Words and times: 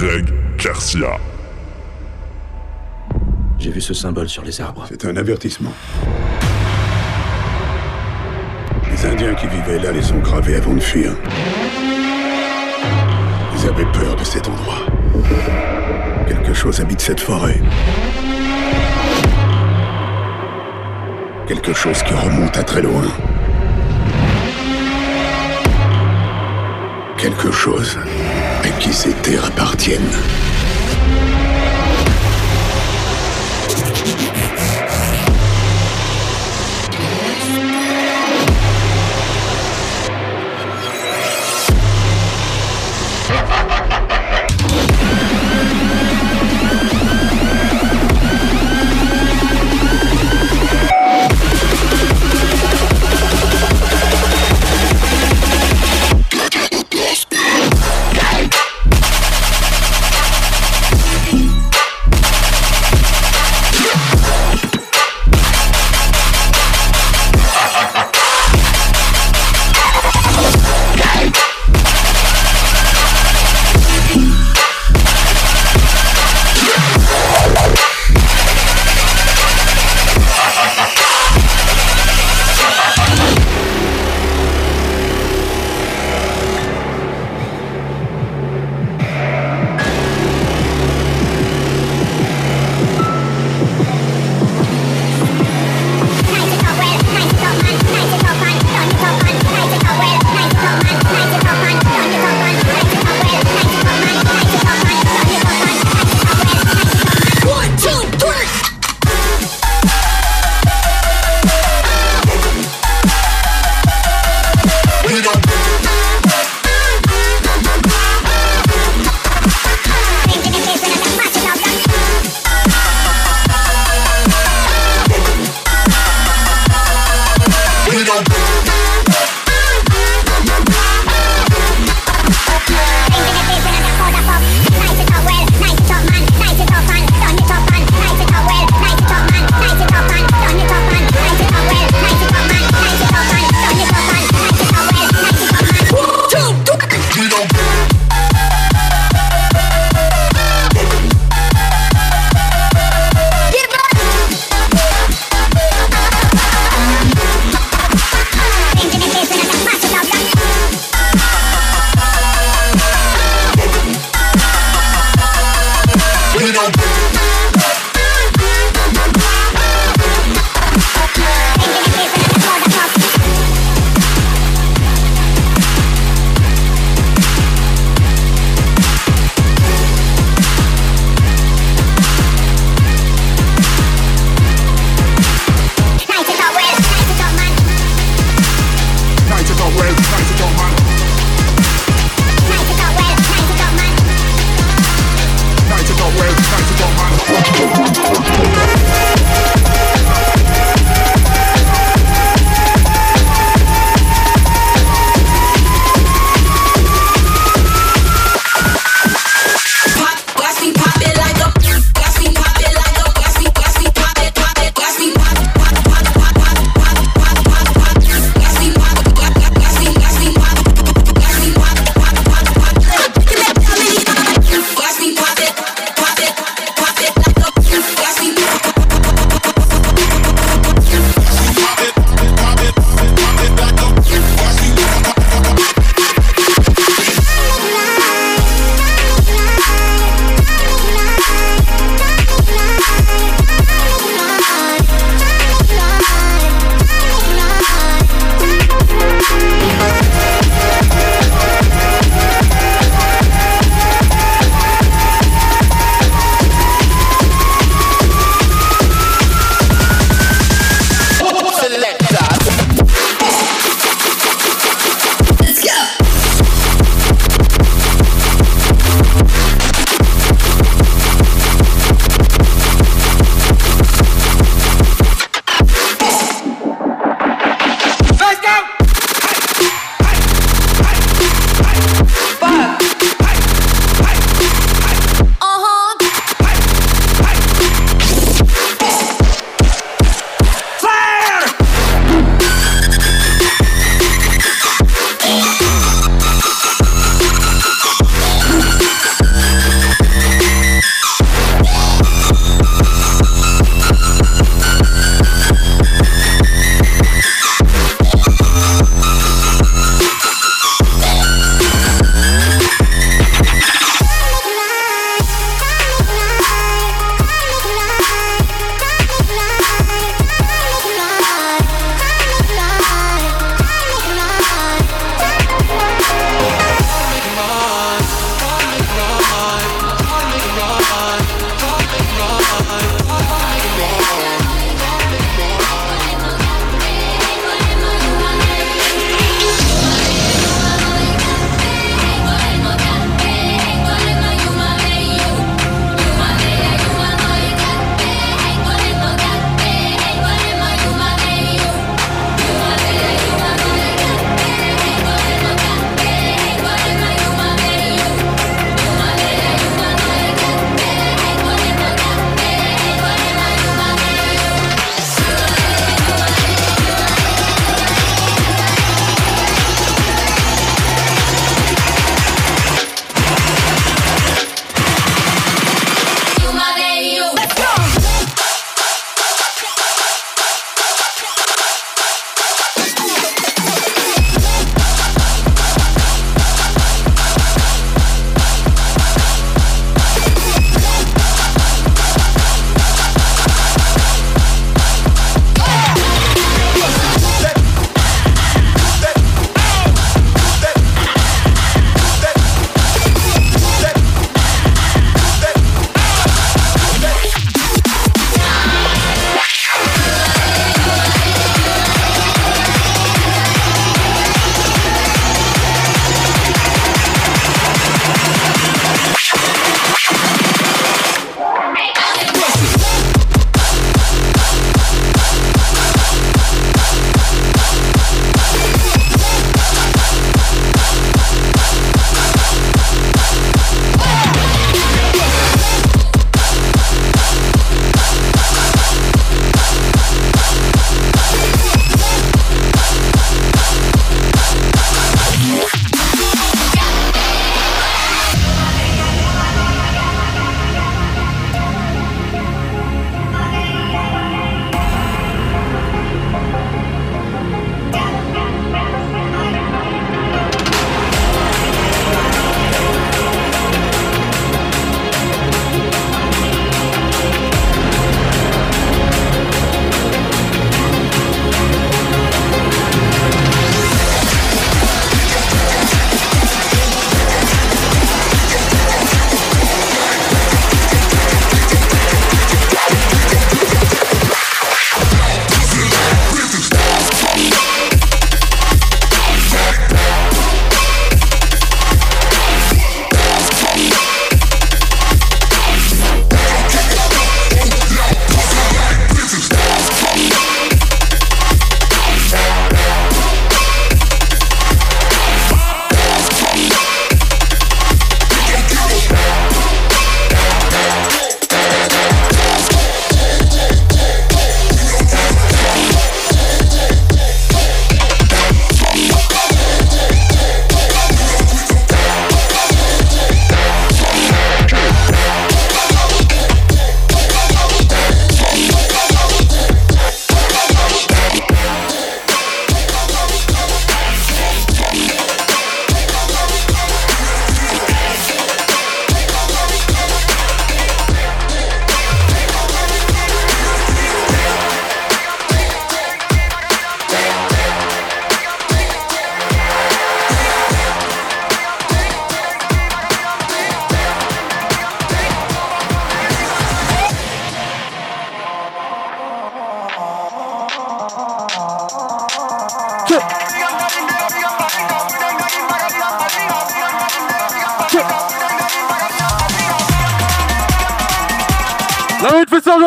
Greg 0.00 0.32
Garcia. 0.56 1.18
J'ai 3.58 3.70
vu 3.70 3.82
ce 3.82 3.92
symbole 3.92 4.30
sur 4.30 4.42
les 4.42 4.58
arbres. 4.58 4.86
C'est 4.88 5.04
un 5.04 5.14
avertissement. 5.14 5.74
Les 8.90 9.04
Indiens 9.04 9.34
qui 9.34 9.46
vivaient 9.46 9.78
là 9.78 9.92
les 9.92 10.10
ont 10.12 10.20
gravés 10.20 10.56
avant 10.56 10.72
de 10.72 10.80
fuir. 10.80 11.12
Ils 13.54 13.68
avaient 13.68 13.92
peur 13.92 14.16
de 14.16 14.24
cet 14.24 14.48
endroit. 14.48 14.86
Quelque 16.26 16.54
chose 16.54 16.80
habite 16.80 17.02
cette 17.02 17.20
forêt. 17.20 17.60
Quelque 21.46 21.74
chose 21.74 22.02
qui 22.04 22.14
remonte 22.14 22.56
à 22.56 22.62
très 22.62 22.80
loin. 22.80 23.04
Quelque 27.18 27.52
chose 27.52 27.98
à 28.62 28.68
qui 28.80 28.92
ces 28.92 29.12
terres 29.22 29.46
appartiennent. 29.46 30.49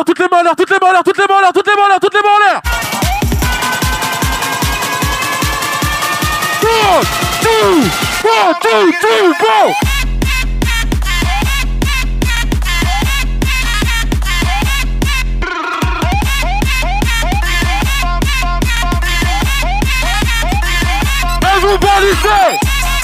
Toutes 0.05 0.19
les 0.19 0.27
mains 0.27 0.43
toutes 0.57 0.69
les 0.69 0.77
mains 0.79 1.01
toutes 1.03 1.17
les 1.17 1.25
mains 1.27 1.51
toutes 1.53 1.67
les 1.67 1.75
mains 1.75 1.97
toutes 2.01 2.13
les 2.13 2.21
mains 2.21 2.29
en 2.29 2.39
l'air. 2.39 2.61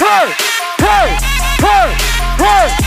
hey, 0.00 0.34
hey, 0.78 1.10
hey. 1.60 1.96
Hey, 2.40 2.79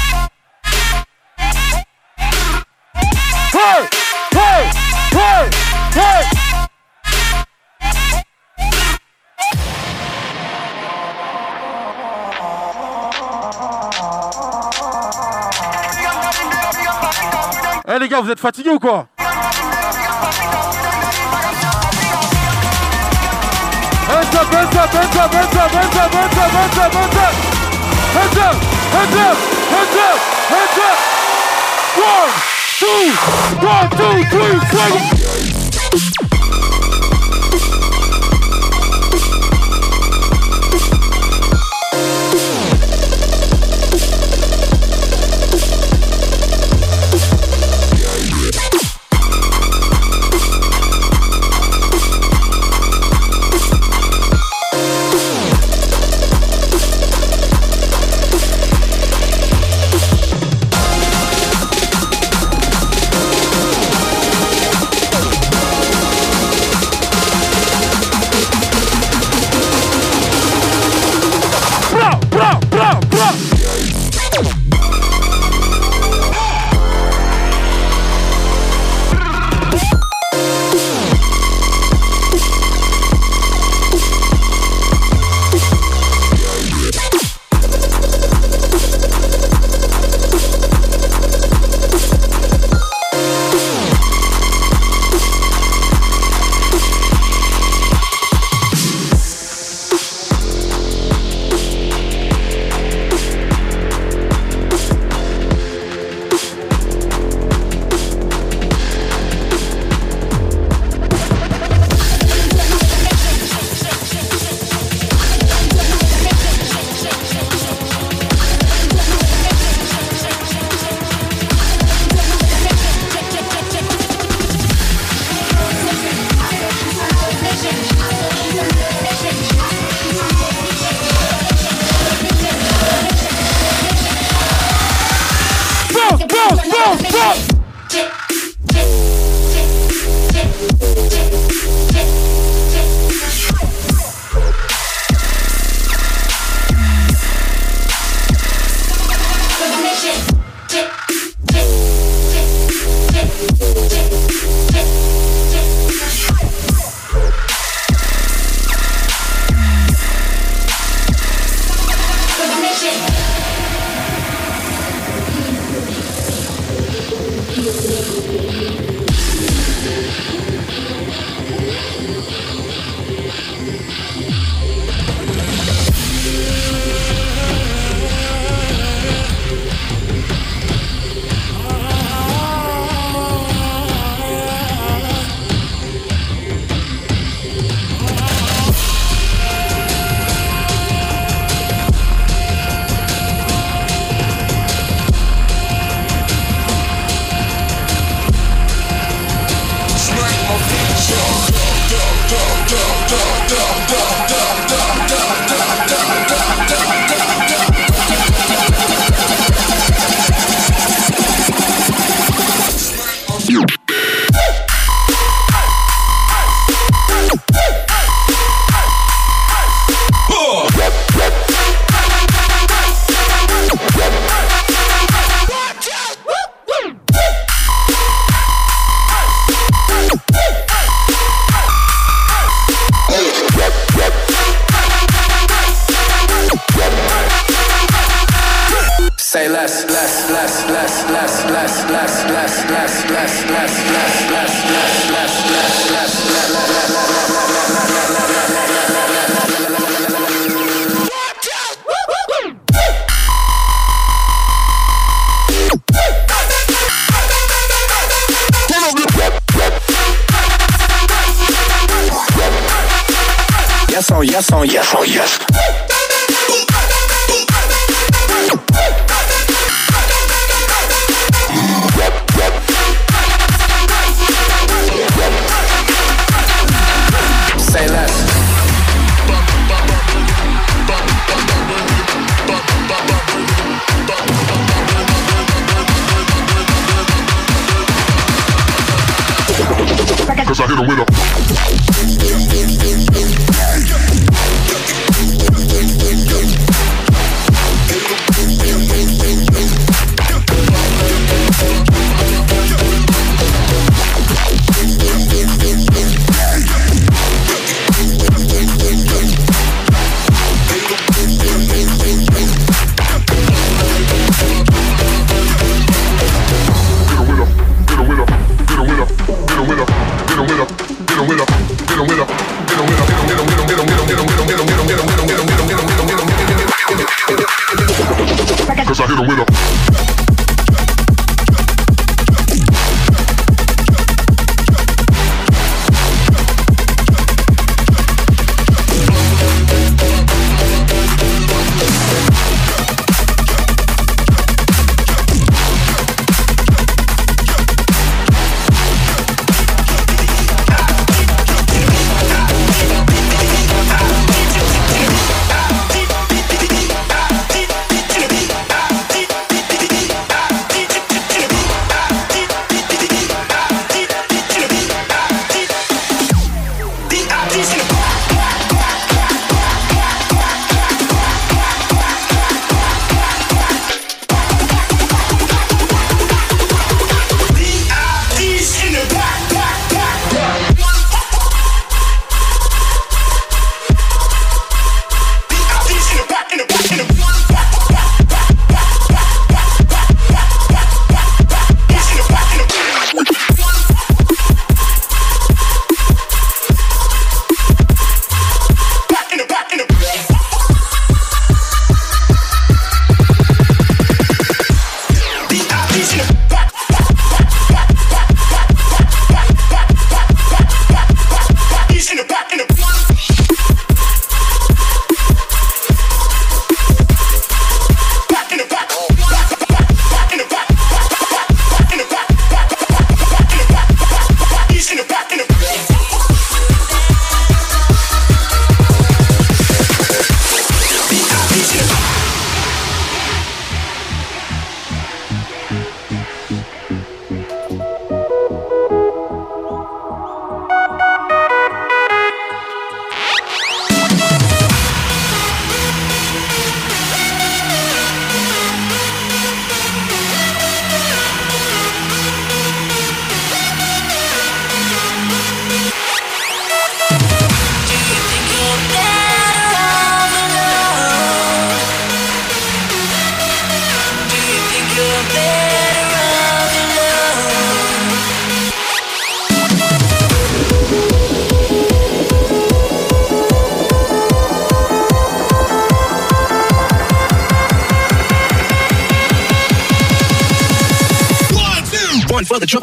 vous 18.23 18.31
êtes 18.31 18.39
fatigués 18.39 18.69
ou 18.69 18.79
quoi 18.79 19.07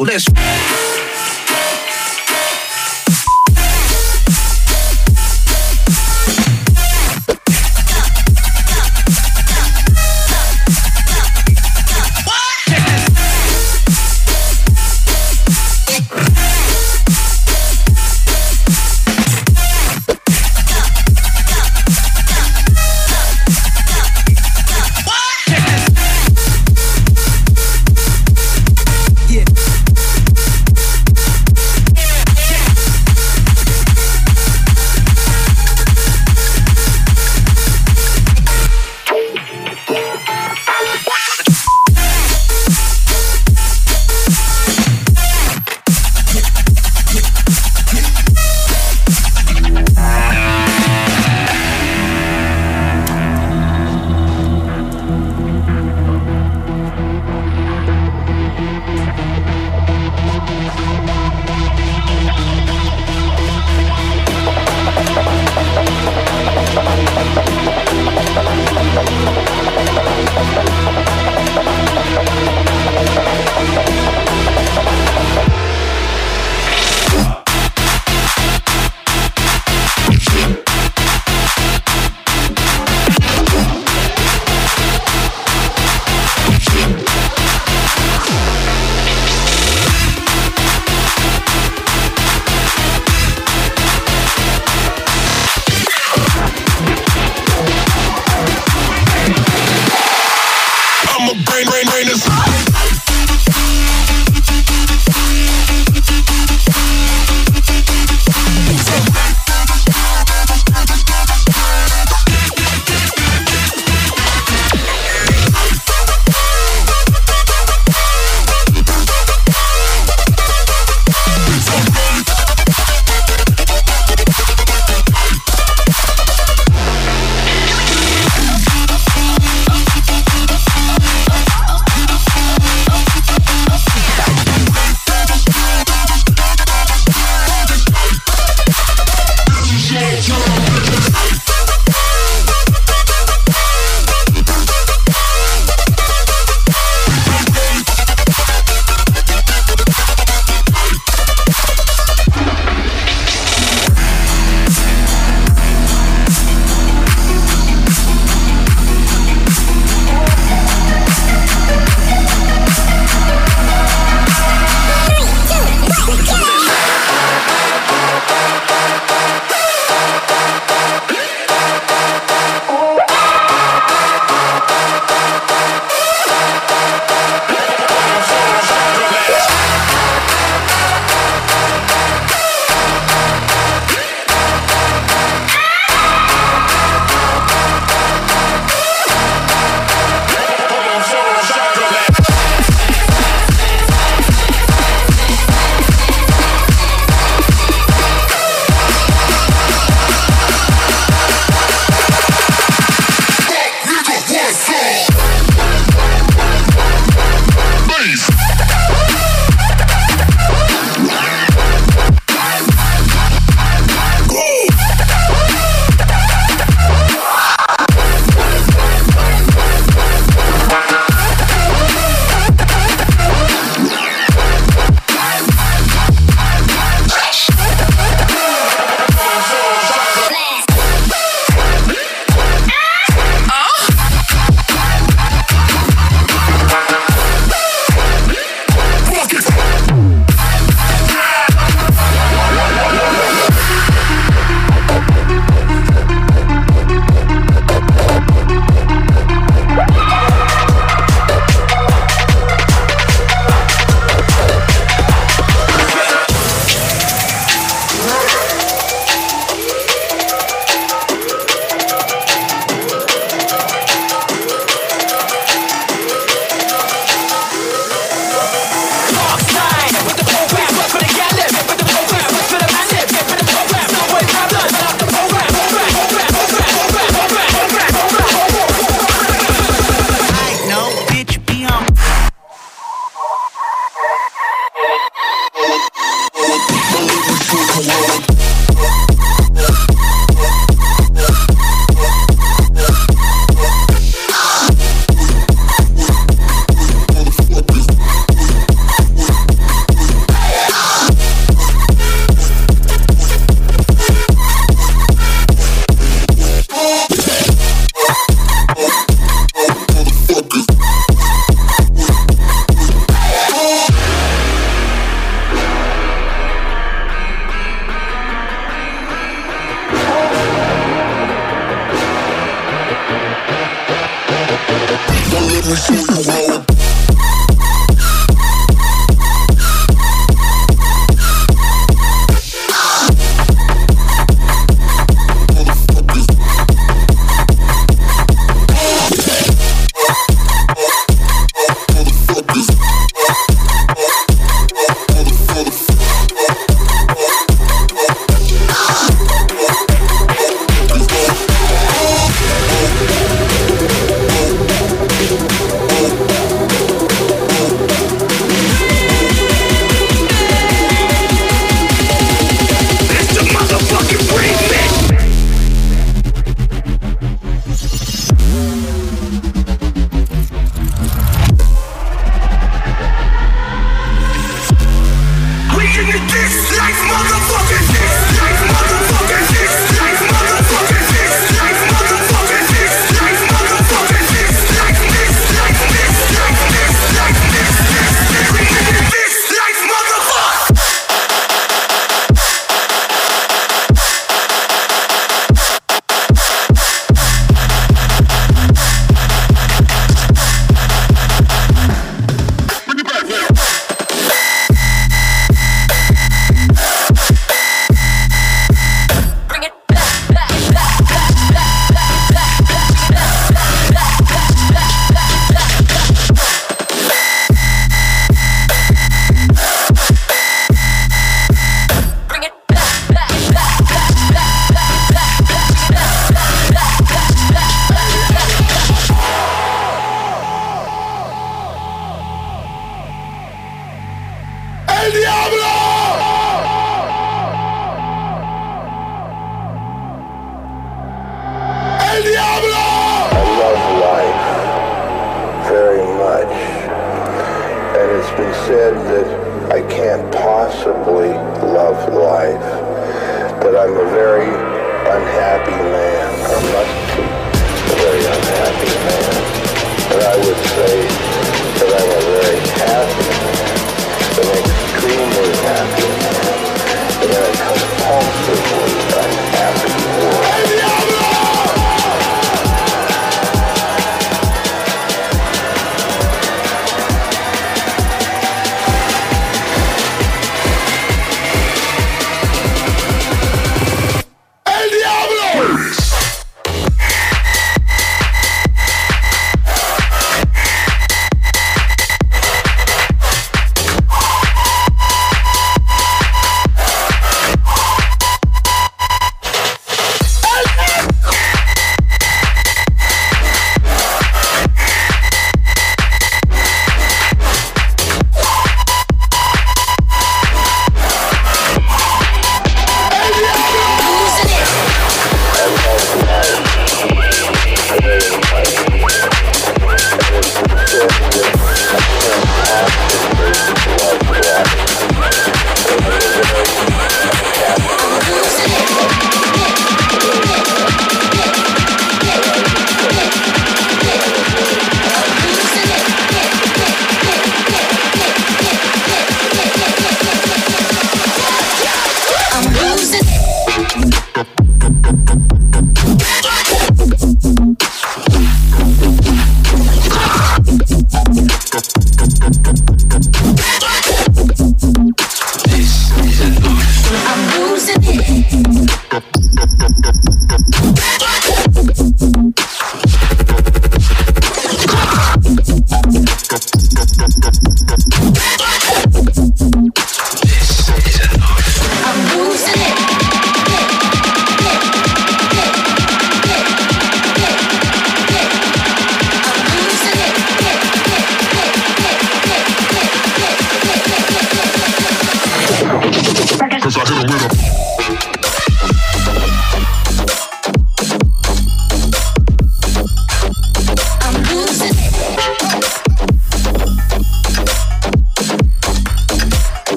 let's 0.00 0.29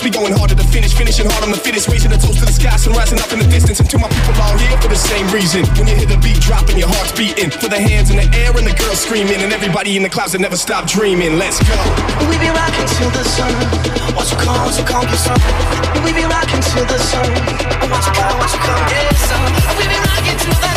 of 0.00 0.04
We 0.04 0.10
going 0.10 0.34
harder 0.34 0.54
to 0.54 0.66
finish, 0.74 0.94
finishing 0.94 1.26
hard 1.30 1.44
on 1.44 1.50
the 1.50 1.60
fittest. 1.60 1.86
Raising 1.88 2.10
the 2.10 2.18
toast 2.18 2.38
to 2.40 2.46
the 2.46 2.52
sky, 2.52 2.74
sun 2.76 2.94
rising 2.94 3.20
up 3.20 3.30
in 3.30 3.38
the 3.38 3.46
distance. 3.46 3.78
And 3.78 3.88
to 3.90 3.98
my 3.98 4.08
people 4.08 4.34
all 4.42 4.56
here 4.58 4.74
for 4.82 4.88
the 4.88 4.98
same 4.98 5.26
reason. 5.30 5.62
When 5.78 5.86
you 5.86 5.94
hear 5.94 6.10
the 6.10 6.18
beat 6.18 6.40
dropping, 6.40 6.78
your 6.78 6.88
heart's 6.88 7.12
beating. 7.12 7.50
For 7.50 7.68
the 7.68 7.78
hands 7.78 8.10
in 8.10 8.16
the 8.16 8.26
air 8.34 8.50
and 8.56 8.66
the 8.66 8.74
girls 8.74 8.98
screaming, 8.98 9.38
and 9.38 9.52
everybody 9.52 9.96
in 9.96 10.02
the 10.02 10.10
clouds 10.10 10.32
that 10.32 10.40
never 10.40 10.56
stop 10.56 10.86
dreaming. 10.86 11.38
Let's 11.38 11.62
go. 11.62 11.78
We 12.26 12.38
be 12.42 12.50
rocking 12.50 12.88
till 12.98 13.10
the 13.14 13.22
sun. 13.22 13.52
Watch 14.16 14.32
you 14.32 14.38
come, 14.42 14.72
so 14.72 14.82
come 14.82 15.06
get 15.06 15.20
some. 15.20 15.38
We 16.02 16.10
be 16.10 16.24
rocking 16.26 16.62
till 16.64 16.86
the 16.86 16.98
sun. 16.98 17.28
Watch 17.86 18.06
you 18.08 18.14
come, 18.18 18.34
watch 18.40 18.54
you 18.54 18.62
come 18.66 18.82
get 18.90 19.14
some. 19.30 19.46
We 19.78 19.84
be 19.86 19.98
rocking 20.10 20.38
till 20.42 20.58
the 20.58 20.73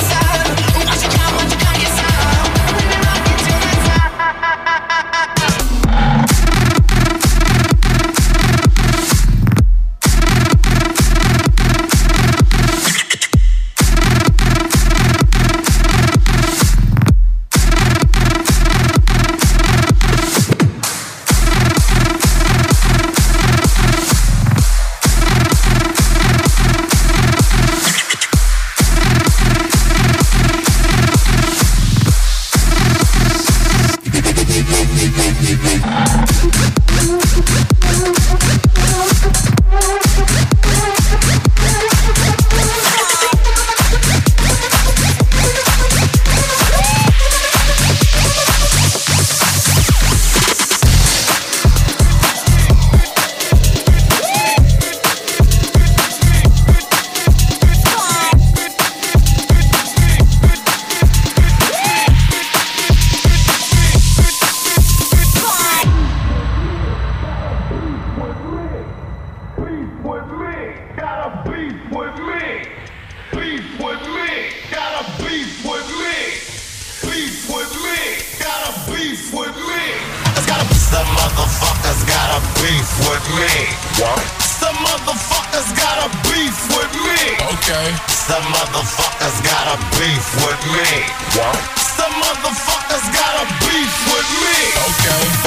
with 90.64 90.72
me. 90.74 91.04
What? 91.38 91.56
Some 91.78 92.14
motherfuckers 92.14 93.06
got 93.14 93.34
a 93.42 93.46
beef 93.66 93.94
with 94.14 94.30
me. 94.42 94.58
Okay. 94.90 95.47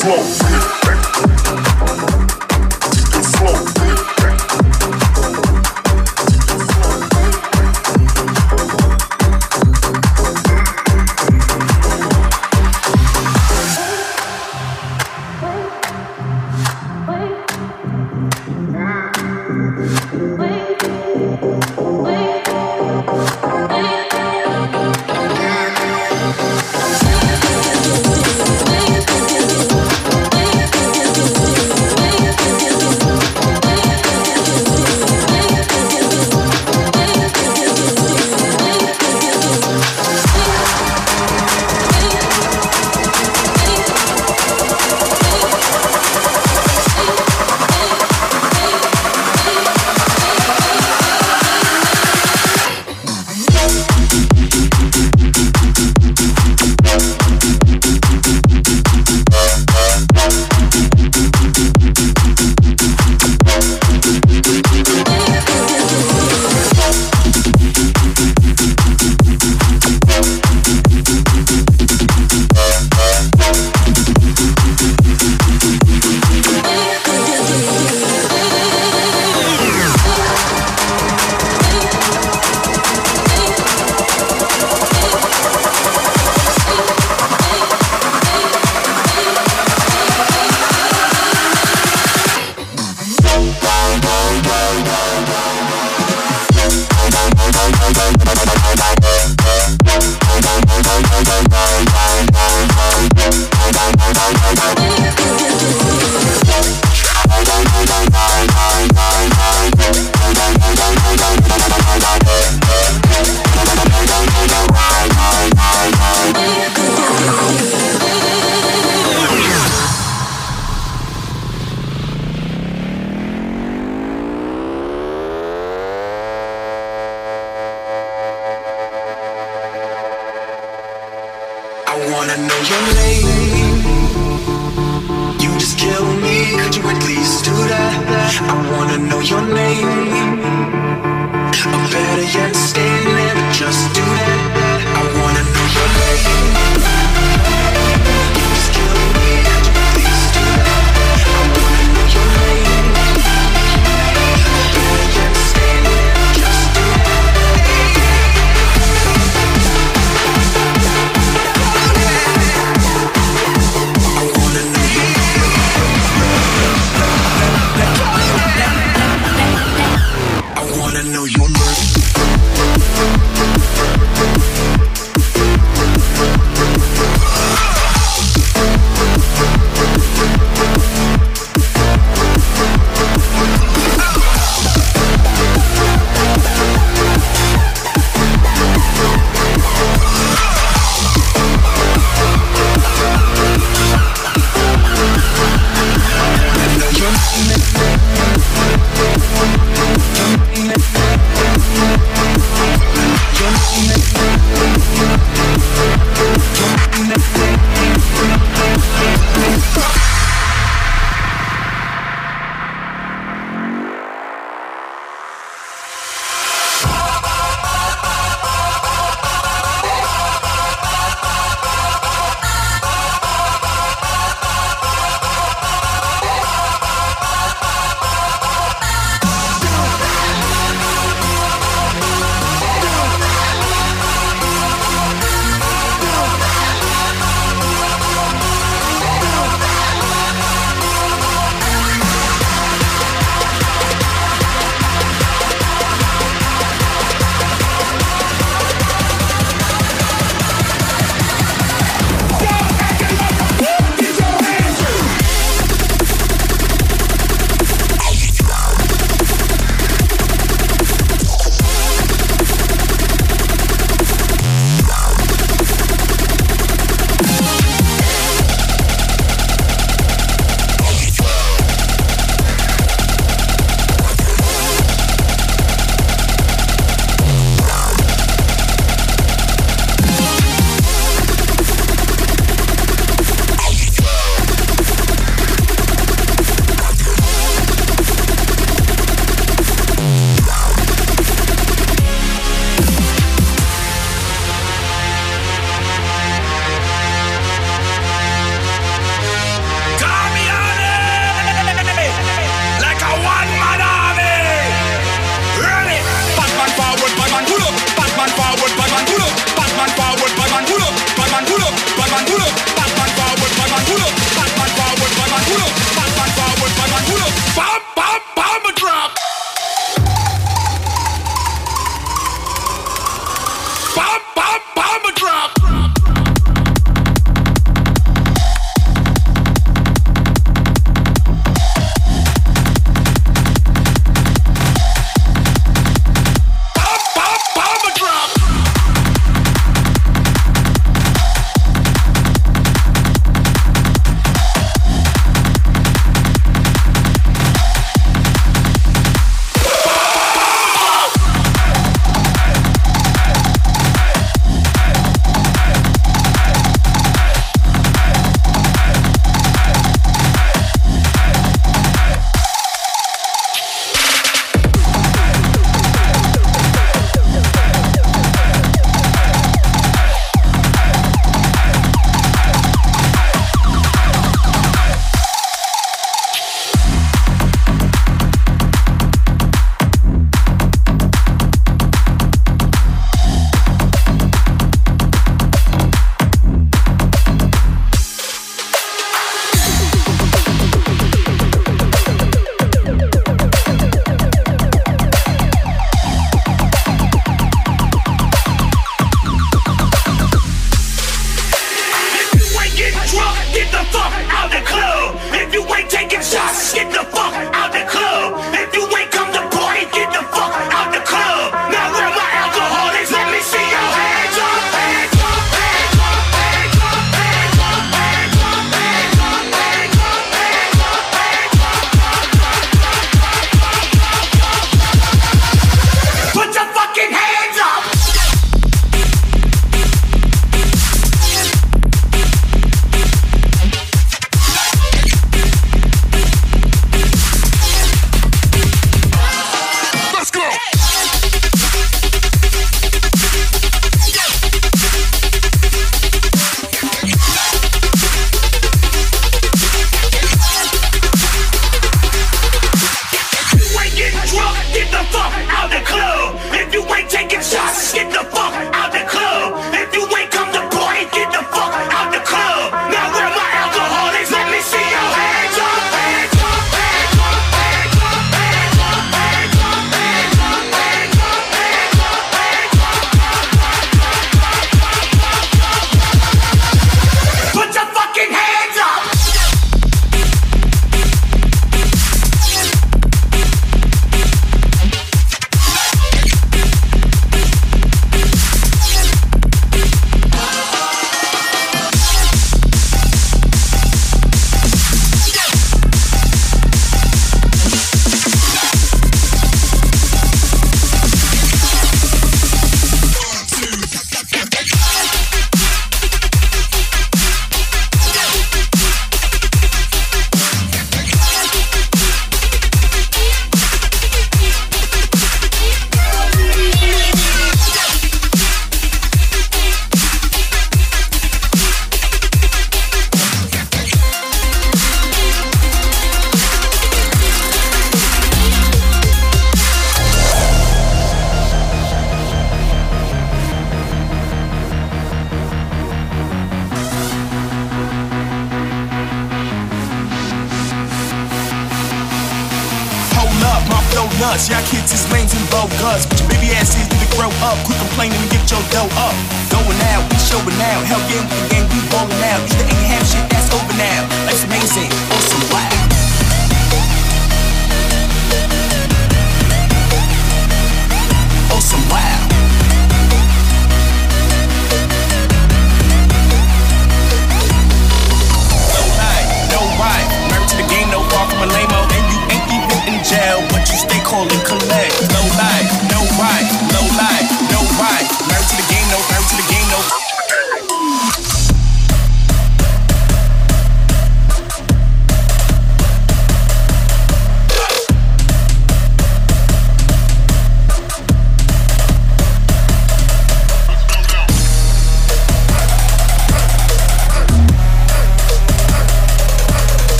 Slow. 0.00 0.87